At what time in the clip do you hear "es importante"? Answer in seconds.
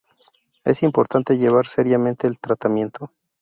0.63-1.37